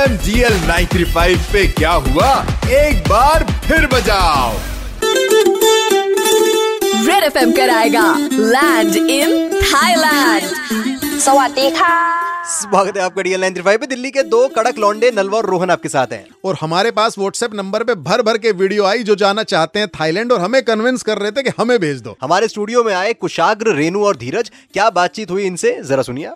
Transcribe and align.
M 0.00 0.16
G 0.16 0.40
L 0.40 0.52
nine 0.66 0.86
three 0.86 1.04
five 1.04 1.38
पे 1.52 1.66
क्या 1.68 1.90
हुआ? 1.92 2.28
एक 2.72 3.08
बार 3.08 3.42
फिर 3.66 3.86
बजाओ। 3.86 4.52
रेड 7.06 7.24
एफ़ 7.24 7.36
एम 7.38 7.52
कराएगा। 7.52 8.04
लैंड 8.32 8.96
इन 8.96 9.60
थाईलैंड 9.62 11.18
सवाती 11.20 11.70
खा 11.70 11.92
स्वागत 12.50 12.96
है 12.96 13.02
आपका 13.02 13.22
डीएल 13.22 13.40
नाइन 13.40 13.54
पे। 13.54 13.86
दिल्ली 13.86 14.10
के 14.10 14.22
दो 14.22 14.46
कड़क 14.48 14.78
लौंडे 14.78 15.10
नलवा 15.10 15.38
और 15.38 15.46
रोहन 15.46 15.70
आपके 15.70 15.88
साथ 15.88 16.12
हैं। 16.12 16.24
और 16.44 16.56
हमारे 16.60 16.90
पास 16.90 17.18
व्हाट्सएप 17.18 17.54
नंबर 17.54 17.84
पे 17.84 17.94
भर 17.94 18.22
भर 18.22 18.38
के 18.38 18.52
वीडियो 18.52 18.84
आई 18.84 19.02
जो 19.02 19.14
जाना 19.14 19.42
चाहते 19.42 19.78
हैं 19.78 19.88
थाईलैंड 19.88 20.32
और 20.32 20.40
हमें 20.40 20.62
कन्विंस 20.62 21.02
कर 21.02 21.18
रहे 21.18 21.30
थे 21.30 21.42
कि 21.42 21.50
हमें 21.58 21.78
भेज 21.78 22.00
दो। 22.00 22.16
हमारे 22.22 22.48
स्टूडियो 22.48 22.84
में 22.84 22.94
आए 22.94 23.12
कुशाग्र 23.12 23.74
रेनू 23.74 24.04
और 24.04 24.16
धीरज। 24.16 24.50
क्या 24.72 24.90
बातचीत 24.90 25.30
हुई 25.30 25.44
इनसे? 25.44 25.80
जरा 25.82 26.02
सुनिए 26.02 26.30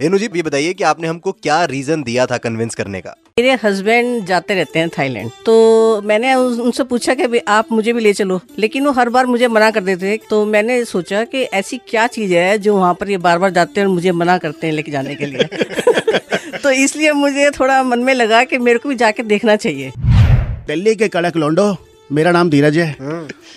रेनू 0.00 0.18
जी 0.18 0.28
ये 0.36 0.42
बताइए 0.42 0.72
कि 0.74 0.84
आपने 0.84 1.08
हमको 1.08 1.30
क्या 1.32 1.64
रीजन 1.64 2.02
दिया 2.02 2.26
था 2.26 2.36
कन्विंस 2.38 2.74
करने 2.74 3.00
का? 3.00 3.14
मेरे 3.38 3.52
हस्बैंड 3.62 4.26
जाते 4.26 4.54
रहते 4.54 4.78
हैं 4.78 4.88
थाईलैंड 4.88 5.30
तो 5.46 6.02
मैंने 6.04 6.34
उनसे 6.34 6.84
पूछा 6.84 7.14
कि 7.14 7.26
भी 7.26 7.38
आप 7.48 7.72
मुझे 7.72 7.92
भी 7.92 8.00
ले 8.00 8.12
चलो 8.12 8.40
लेकिन 8.58 8.86
वो 8.86 8.92
हर 8.92 9.08
बार 9.08 9.26
मुझे 9.26 9.48
मना 9.48 9.70
कर 9.70 9.80
देते 9.80 10.06
हैं। 10.06 10.18
तो 10.30 10.44
मैंने 10.46 10.84
सोचा 10.84 11.24
कि 11.24 11.42
ऐसी 11.42 11.78
क्या 11.88 12.06
चीज़ 12.06 12.34
है 12.34 12.58
जो 12.58 12.76
वहाँ 12.76 12.94
पर 12.94 13.10
ये 13.10 13.18
बार 13.18 13.38
बार 13.38 13.50
जाते 13.50 13.80
हैं 13.80 13.86
और 13.86 13.92
मुझे 13.94 14.12
मना 14.12 14.38
करते 14.38 14.66
हैं 14.66 14.74
लेके 14.74 14.92
जाने 14.92 15.14
के 15.14 15.26
लिए? 15.26 15.44
तो 16.62 16.70
इसलिए 16.70 17.12
मुझे 17.14 17.50
थोड़ा 17.50 17.82
मन 17.82 17.98
में 17.98 18.14
लगा 18.14 18.44
कि 18.44 18.58
मेरे 18.58 18.78
को 18.78 18.88
भी 18.88 18.94
जाके 18.94 19.22
देखना 19.24 19.56
चाहिए। 19.56 19.92
दिल्ली 20.66 20.94
के 20.94 21.08
कड़क 21.08 21.36
लोंडो 21.36 21.76
मेरा 22.12 22.30
नाम 22.32 22.50
धीरज 22.50 22.78
है। 22.78 22.96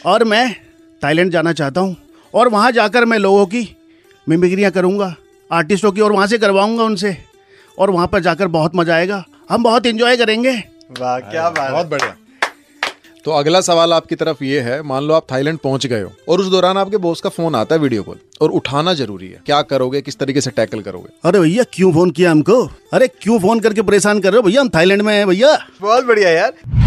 और 0.06 0.24
मैं 0.24 0.54
थाईलैंड 1.02 1.32
जाना 1.32 1.54
चाहता 1.54 1.82
हूँ 1.82 1.96
और 2.34 2.50
वहाँ 2.50 2.72
जाकर 2.72 3.06
मैं 3.06 3.18
लोगों 3.18 3.46
की 3.46 3.68
मिमिक्रियाँ 4.28 4.72
करूँगा। 4.72 5.16
आर्टिस्टों 5.52 5.92
की 5.92 6.02
और 6.02 6.12
वहाँ 6.12 6.28
से 6.28 6.38
करवाऊँगा 6.38 6.84
उनसे। 6.84 7.16
और 7.78 7.92
वहाँ 7.92 8.08
पर 8.08 8.20
जाकर 8.20 8.48
बहुत 8.50 8.76
मज़ा 8.76 8.96
आएगा। 8.96 9.24
हम 9.50 9.64
बहुत 9.64 9.86
इंजॉय 9.86 10.18
करेंगे। 10.18 10.52
वाह 11.00 11.20
क्या 11.22 11.50
बात 11.50 11.72
बहुत 11.72 11.88
बढ़िया। 11.88 12.16
तो 13.26 13.32
अगला 13.32 13.60
सवाल 13.62 13.94
आपकी 13.94 14.16
तरफ़ 14.16 14.44
ये 14.44 14.60
है 14.62 14.82
मान 14.82 15.04
लो 15.04 15.14
आप 15.14 15.26
थाईलैंड 15.32 15.58
पहुँच 15.60 15.86
गए 15.86 16.02
हो 16.02 16.12
और 16.30 16.40
उस 16.40 16.48
दौरान 16.48 16.78
आपके 16.78 16.98
बॉस 16.98 17.22
का 17.22 17.30
फ़ोन 17.30 17.56
आता 17.56 17.76
है 17.76 17.82
वीडियो 17.82 18.04
कॉल 18.04 18.20
और 18.42 18.52
उठाना 18.52 18.94
ज़रूरी 18.94 19.28
है। 19.28 19.42
क्या 19.46 19.62
करोगे 19.64 20.02
किस 20.02 20.18
तरीके 20.20 20.42
से 20.42 20.52
टैकल 20.52 20.82
करोगे? 20.82 21.10
अरे 21.24 21.40
भैया 21.40 21.64
क्यों 21.74 21.92
फ़ोन 21.94 22.12
किया 22.12 22.32
हमको? 22.32 22.64
अरे 22.94 23.08
क्यों 23.22 23.40
फ़ोन 23.40 23.60
करके 23.60 23.82
परेशान 23.82 24.20
कर 24.20 24.32
रहे 24.32 24.38
हो? 24.38 24.48
भैया 24.48 24.62
हम 24.62 24.70
थाईलैंड 24.70 25.02
में 25.02 25.14
हैं 25.14 25.28
भैया। 25.28 25.58
बहुत 25.82 26.06
बढ़िया 26.06 26.30
यार। 26.30 26.81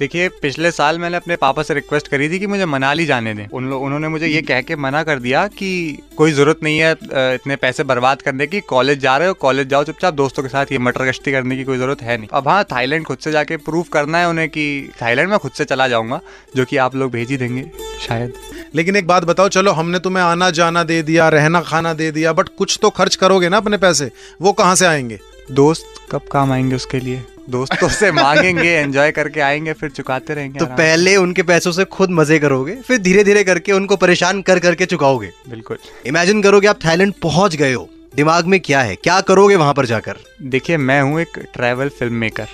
देखिए, 0.00 0.28
पिछले 0.42 0.70
साल 0.70 0.98
मैंने 0.98 1.16
अपने 1.16 1.36
पापा 1.36 1.62
से 1.62 1.74
रिक्वेस्ट 1.74 2.06
करी 2.08 2.28
थी 2.30 2.38
कि 2.38 2.46
मुझे 2.46 2.66
मनाली 2.66 3.04
जाने 3.06 3.34
दें। 3.34 3.46
उन 3.48 3.68
लोग 3.70 3.82
उन्होंने 3.82 4.08
मुझे 4.08 4.26
ये 4.26 4.40
कह 4.42 4.60
के 4.62 4.76
मना 4.76 5.02
कर 5.02 5.18
दिया 5.18 5.46
कि 5.48 5.98
कोई 6.16 6.32
ज़रूरत 6.32 6.62
नहीं 6.62 6.78
है 6.78 6.92
इतने 7.34 7.56
पैसे 7.56 7.84
बर्बाद 7.84 8.22
करने 8.22 8.46
की 8.46 8.60
कॉलेज 8.66 9.00
जा 9.00 9.16
रहे 9.16 9.28
हो 9.28 9.34
कॉलेज 9.36 9.68
जाओ 9.68 9.84
चुपचाप, 9.84 10.14
दोस्तों 10.14 10.42
के 10.42 10.48
साथ 10.48 10.72
ये 10.72 10.78
मटर 10.78 11.04
गश्ती 11.08 11.32
करने 11.32 11.56
की 11.56 11.64
कोई 11.64 11.78
ज़रूरत 11.78 12.02
है 12.02 12.16
नहीं। 12.16 12.28
अब 12.32 12.48
हाँ 12.48 12.62
थाईलैंड 12.64 13.04
खुद 13.04 13.18
से 13.18 13.32
जाके 13.32 13.56
प्रूव 13.58 13.84
करना 13.92 14.18
है 14.18 14.28
उन्हें 14.28 14.48
कि 14.48 14.92
थाईलैंड 15.02 15.30
में 15.30 15.38
खुद 15.38 15.52
से 15.52 15.64
चला 15.64 15.88
जाऊँगा, 15.88 16.20
जो 16.56 16.64
कि 16.64 16.76
आप 16.78 16.96
लोग 16.96 17.12
भेज 17.12 17.30
ही 17.30 17.36
देंगे, 17.36 17.70
शायद। 18.00 18.32
लेकिन 18.74 18.96
एक 18.96 19.06
बात 19.06 19.24
बताओ 19.24 19.48
चलो 19.48 19.72
हमने 19.72 19.98
तुम्हें 19.98 20.24
आना 20.24 20.50
जाना 20.50 20.82
दे 20.84 21.02
दिया 21.02 21.28
रहना 21.28 21.60
खाना 21.60 21.92
दे 21.94 22.10
दिया 22.10 22.32
बट 22.32 22.48
कुछ 22.58 22.78
तो 22.82 22.90
खर्च 22.90 23.14
करोगे 23.16 23.48
ना 23.48 23.56
अपने 23.56 23.76
पैसे? 23.76 24.10
वो 24.42 24.52
कहाँ 24.52 24.74
से 24.74 24.86
आएँगे? 24.86 25.18
दोस्त 25.50 25.94
कब 26.10 26.22
काम 26.32 26.52
आएँगे 26.52 26.76
उसके 26.76 27.00
लिए? 27.00 27.22
दोस्तों 27.50 27.88
से 27.98 28.10
मांगेंगे 28.12 28.68
एंजॉय 28.70 29.10
करके 29.12 29.40
आएँगे 29.40 29.72
फिर 29.72 29.90
चुकाते 29.90 30.34
रहेंगे 30.34 30.58
तो 30.58 30.66
पहले 30.66 31.16
उनके 31.16 31.42
पैसों 31.42 31.72
से 31.72 31.84
खुद 31.84 32.10
मज़े 32.10 32.38
करोगे 32.38 32.74
फिर 32.86 32.98
धीरे 32.98 33.24
धीरे 33.24 33.44
करके 33.44 33.72
उनको 33.72 33.96
परेशान 33.96 34.42
कर 34.42 34.58
करके 34.58 34.86
चुकाओगे? 34.86 35.30
बिल्कुल। 35.48 35.78
इमेजिन 36.06 36.42
करोगे 36.42 36.68
आप 36.68 36.78
थाईलैंड 36.84 37.12
पहुँच 37.22 37.56
गए 37.56 37.72
हो 37.72 37.88
दिमाग 38.16 38.46
में 38.46 38.58
क्या 38.60 38.80
है 38.82 38.94
क्या 38.96 39.20
करोगे 39.20 39.56
वहाँ 39.56 39.74
पर 39.74 39.86
जाकर? 39.86 40.16
देखिए 40.42 40.76
मैं 40.76 41.00
हूँ 41.02 41.20
एक 41.20 41.38
ट्रैवल 41.54 41.88
फ़िल्म 41.88 42.14
मेकर 42.14 42.46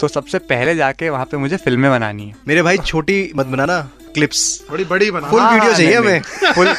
तो 0.00 0.08
सबसे 0.08 0.38
पहले 0.38 0.74
जाके 0.74 1.08
वहाँ 1.10 1.24
पे 1.24 1.36
मुझे 1.36 1.56
फ़िल्में 1.56 1.90
बनानी 1.90 2.26
है। 2.26 2.34
मेरे 2.48 2.62
भाई 2.62 2.78
छोटी 2.78 3.32
मत 3.36 3.46
बनाना। 3.46 3.78
क्लिप्स 4.14 4.60
बड़ी 4.70 4.84
बड़ी 4.84 5.10
बना 5.10 5.30
फुल 5.30 5.42
वीडियो 5.42 5.72
चाहिए 5.72 5.94
हमें। 5.94 6.20
फुल 6.54 6.72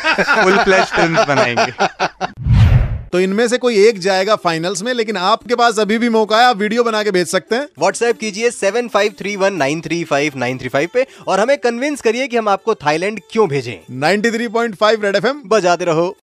फुल 0.44 0.58
फ्लैश 0.58 0.92
फ़िल्म 0.92 1.26
बनाएँगे। 1.26 1.72
तो 3.12 3.20
इनमें 3.20 3.48
से 3.48 3.58
कोई 3.58 3.78
एक 3.88 4.00
जाएगा 4.00 4.36
फाइनल्स 4.36 4.82
में 4.84 4.94
लेकिन 4.94 5.18
आपके 5.18 5.56
पास 5.56 5.80
अभी 5.80 5.98
भी 5.98 6.10
मौका 6.10 6.40
है 6.40 6.46
आप 6.46 6.58
वीडियो 6.58 6.84
बना 6.84 7.02
के 7.04 7.12
भेज 7.12 7.28
सकते 7.28 7.56
हैं। 7.56 7.68
व्हाट्सएप 7.80 8.18
कीजिए 8.20 8.50
seven 8.52 8.88
five 8.88 9.14
three 9.20 9.36
one 9.36 9.54
nine 9.54 9.82
three 9.82 10.04
five 10.04 10.34
nine 10.36 10.58
three 10.58 10.70
five 10.70 10.90
पे 10.94 11.06
और 11.28 11.40
हमें 11.40 11.58
कन्विंस 11.58 12.02
करिए 12.02 12.28
कि 12.28 12.38
हम 12.38 12.50
आपको 12.50 12.76
थाईलैंड 12.76 13.20
क्यों 13.32 13.48
भेजें। 13.50 13.74
93.5 14.02 15.04
रेड 15.04 15.16
एफएम 15.16 15.42
बजाते 15.46 15.86
रहो। 15.86 16.16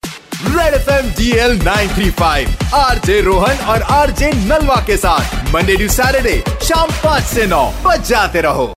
Red 0.46 0.74
F 0.74 0.90
M 0.90 1.10
G 1.10 1.30
L 1.38 1.58
nine 1.62 1.94
three 1.96 2.10
five 2.10 2.74
R 2.74 2.98
J 2.98 3.20
Rohan 3.20 3.66
और 3.66 3.82
आर 3.92 4.10
जे 4.10 4.30
नलवा 4.36 4.80
के 4.86 4.96
साथ 4.96 5.54
मंडे 5.54 5.76
टू 5.76 5.88
सैटरडे 5.92 6.42
शाम 6.64 6.90
पाँच 7.04 7.24
से 7.24 7.46
नौ 7.46 7.64
बजाते 7.84 8.40
रहो। 8.40 8.72